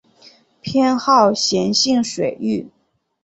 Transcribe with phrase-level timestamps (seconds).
[0.61, 2.71] 偏好咸性水域。